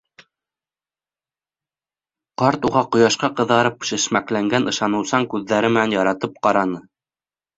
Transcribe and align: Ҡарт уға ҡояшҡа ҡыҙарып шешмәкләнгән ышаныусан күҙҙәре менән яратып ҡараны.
Ҡарт 2.41 2.65
уға 2.69 2.83
ҡояшҡа 2.95 3.29
ҡыҙарып 3.41 3.85
шешмәкләнгән 3.91 4.67
ышаныусан 4.73 5.31
күҙҙәре 5.35 5.73
менән 5.77 5.95
яратып 5.97 6.41
ҡараны. 6.49 6.83